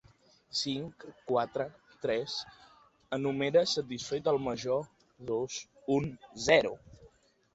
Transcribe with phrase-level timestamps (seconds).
[0.59, 1.65] Cinc, quatre,
[2.05, 2.37] tres
[3.17, 4.89] —enumera satisfet el major—,
[5.31, 5.59] dos,
[5.97, 6.09] un,
[6.47, 6.73] zero!